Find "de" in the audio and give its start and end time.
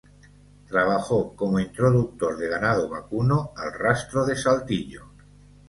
2.35-2.47, 4.25-4.35